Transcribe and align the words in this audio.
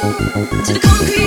To 0.00 0.06
the 0.06 0.80
concrete 0.80 1.19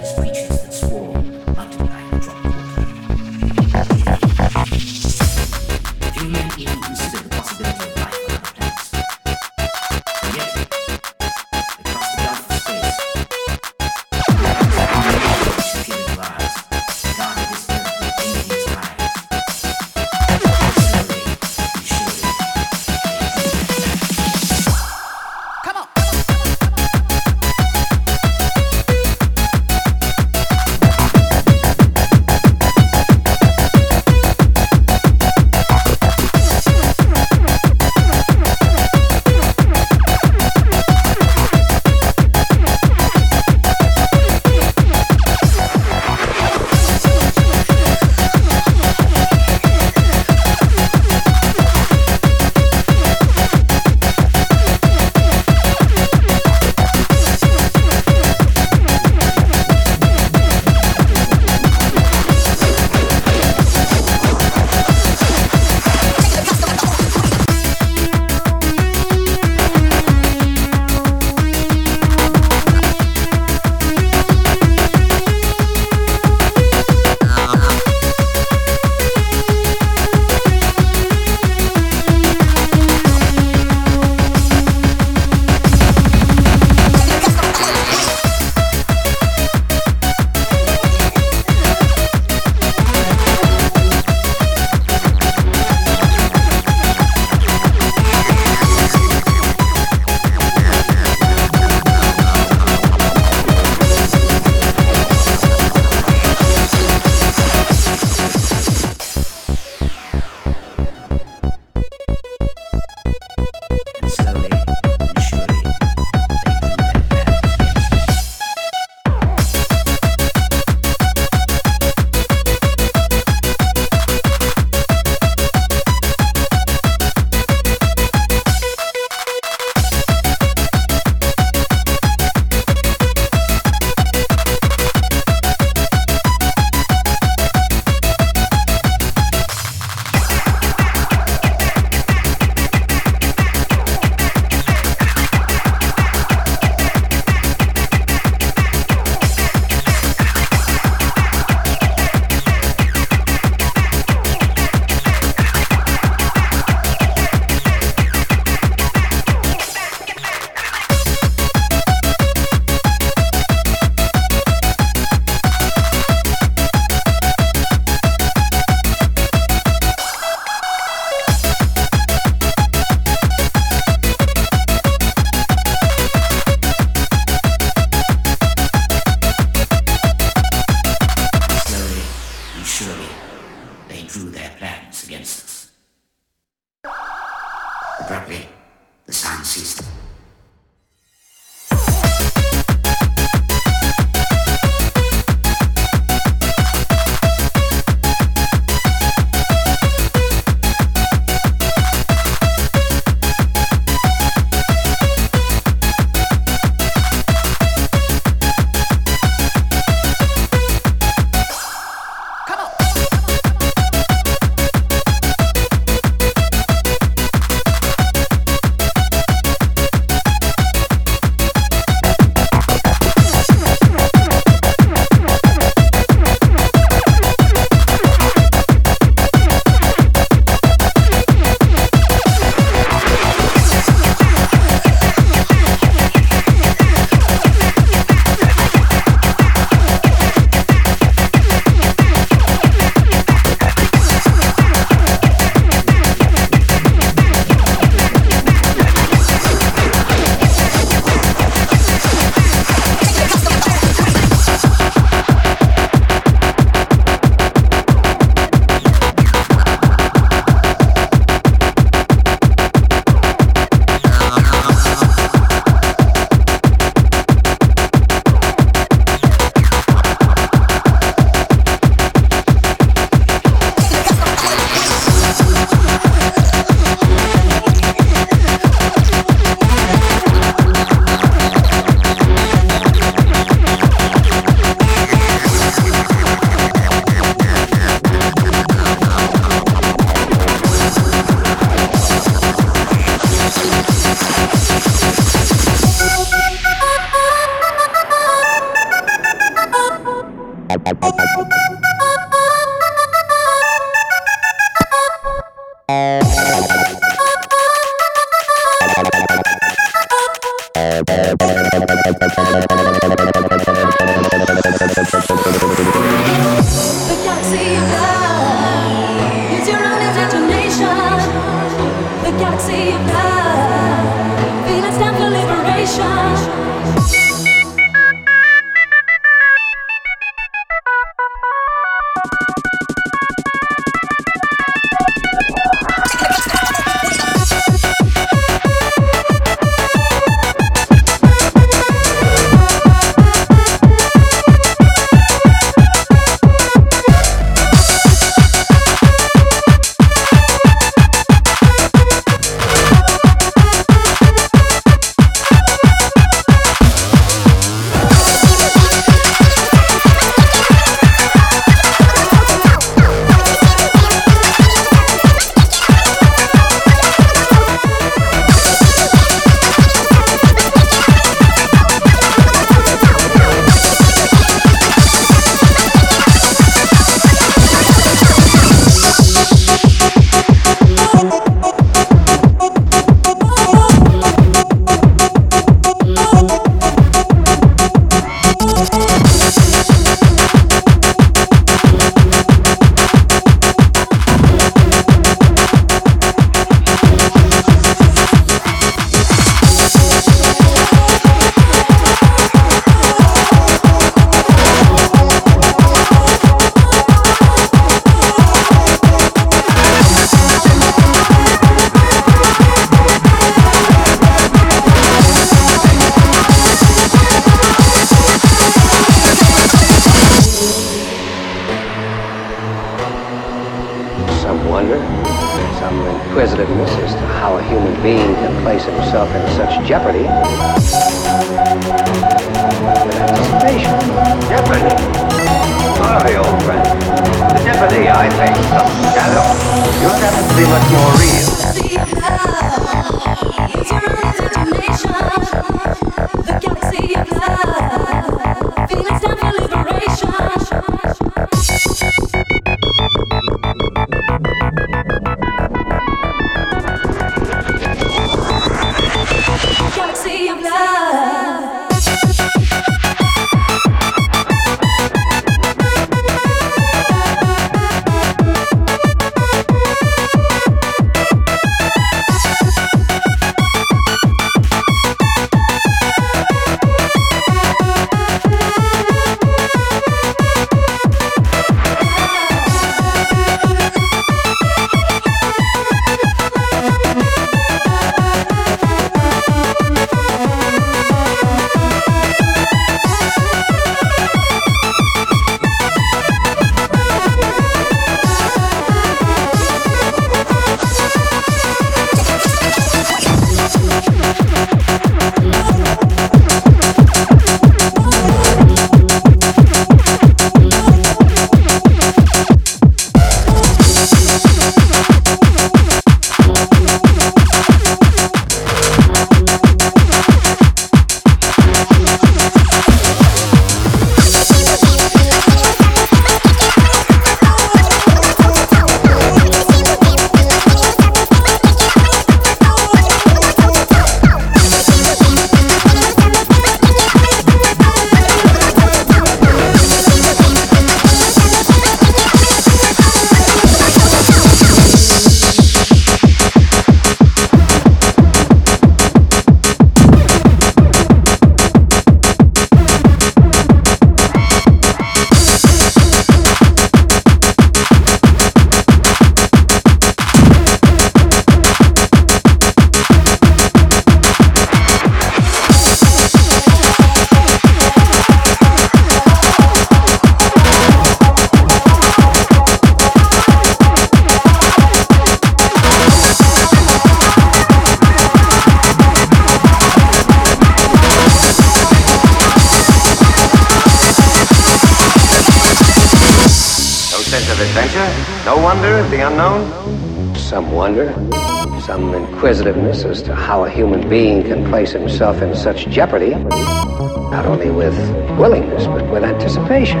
inquisitiveness 592.40 593.04
as 593.04 593.20
to 593.20 593.34
how 593.34 593.64
a 593.64 593.68
human 593.68 594.08
being 594.08 594.42
can 594.42 594.64
place 594.70 594.92
himself 594.92 595.42
in 595.42 595.54
such 595.54 595.86
jeopardy, 595.88 596.30
not 596.30 597.44
only 597.44 597.68
with 597.68 597.94
willingness, 598.38 598.86
but 598.86 599.06
with 599.10 599.22
anticipation. 599.22 600.00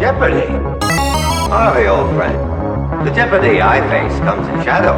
Jeopardy? 0.00 0.46
Ah, 1.52 1.76
old 1.86 2.16
friend. 2.16 3.06
The 3.06 3.10
jeopardy 3.10 3.60
I 3.60 3.86
face 3.90 4.18
comes 4.20 4.48
in 4.48 4.64
shadow. 4.64 4.96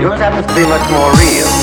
Yours 0.00 0.18
happens 0.20 0.46
to 0.46 0.54
be 0.54 0.62
much 0.62 0.90
more 0.90 1.12
real. 1.20 1.61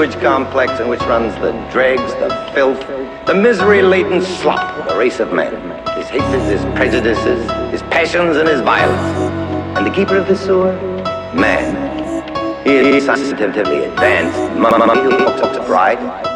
Sewage 0.00 0.18
complex 0.22 0.80
in 0.80 0.88
which 0.88 1.00
runs 1.00 1.34
the 1.42 1.52
dregs, 1.70 2.14
the 2.14 2.30
filth, 2.54 2.80
the 3.26 3.34
misery-laden 3.34 4.22
slop 4.22 4.74
of 4.78 4.88
the 4.88 4.96
race 4.96 5.20
of 5.20 5.30
men, 5.30 5.52
His 5.94 6.08
hatreds, 6.08 6.46
his 6.46 6.64
prejudices, 6.74 7.50
his 7.70 7.82
passions, 7.82 8.38
and 8.38 8.48
his 8.48 8.62
violence. 8.62 9.76
And 9.76 9.86
the 9.86 9.90
keeper 9.90 10.16
of 10.16 10.26
the 10.26 10.34
sewer? 10.34 10.72
Man. 11.34 12.64
He 12.64 12.76
is 12.76 13.04
scientifically 13.04 13.84
advanced. 13.84 14.38
He 14.38 15.22
looks 15.22 15.42
up 15.42 16.29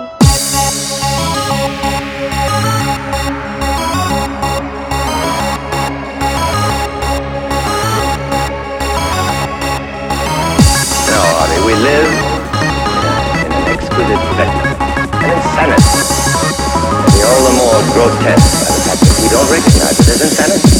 grotesque 17.95 18.59
by 18.59 18.95
the 18.99 19.22
we 19.22 19.28
don't 19.28 19.49
recognize 19.49 20.01
it 20.01 20.09
as 20.09 20.22
insanity. 20.22 20.73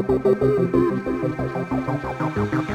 Thank 0.00 0.12
you. 2.52 2.67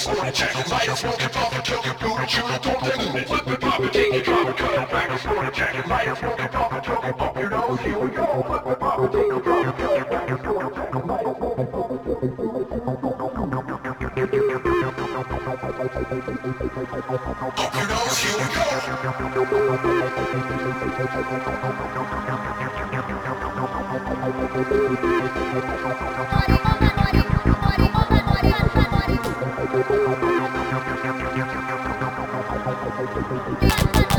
niggas 0.00 0.18
wanna 0.18 0.32
check. 0.32 0.70
Light 0.70 0.88
is 0.88 0.98
smoking, 0.98 1.28
puffin', 1.28 1.62
kill 1.62 1.84
your 1.84 1.94
booty, 1.94 2.26
chew 2.26 2.42
the 2.42 2.58
top 2.58 2.80
thing 2.86 3.24
Flip 3.24 3.48
it, 3.48 3.60
pop 3.60 3.80
it, 3.80 3.92
take 3.92 4.14
it, 4.14 4.24
drop 4.24 4.48
it, 4.48 4.56
cut 4.56 4.72
it 4.72 4.88
Niggas 4.88 5.36
wanna 5.36 5.50
check. 5.50 5.86
Light 5.88 6.08
is 6.08 6.18
smoking, 6.18 6.48
puffin', 6.48 6.80
kill 6.80 7.00
you 7.40 7.48
know 7.50 7.76
Here 7.76 7.98
we 7.98 8.08
go, 8.10 8.42
flip 8.46 8.66
it, 8.66 8.80
pop 8.80 9.00
it, 9.00 9.12
take 9.12 9.32
it, 9.32 9.44
drop 9.44 9.66
it, 9.66 9.76
cut 9.76 9.90
it 9.90 10.08
Niggas 10.30 10.54
wanna 10.54 10.70
check 10.70 11.06
Light 11.06 11.26
is 11.26 11.36
smoking, 11.36 11.68
puffin', 11.70 11.98
kill 12.04 12.20
your 12.20 12.40
bump, 12.40 13.40
you 13.40 13.46
know 13.46 13.60
Body, 26.30 26.56
mama, 26.64 26.88
body, 26.96 27.22
body, 27.60 28.50
mama. 28.50 28.69
Thank 29.60 29.90
you. 33.96 34.09